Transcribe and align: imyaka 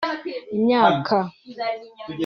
imyaka 0.55 1.15